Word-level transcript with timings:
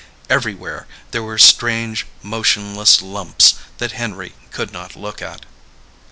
Everywhere 0.31 0.87
there 1.11 1.21
were 1.21 1.37
strange, 1.37 2.07
motionless 2.23 3.03
lumps 3.03 3.53
that 3.77 3.91
Henry 3.91 4.33
could 4.49 4.73
not 4.73 4.95
look 4.95 5.21
at. 5.21 5.45